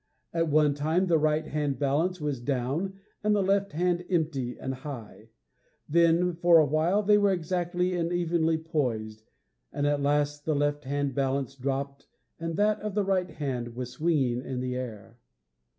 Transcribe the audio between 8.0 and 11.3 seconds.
evenly poised; and, at the last, the left hand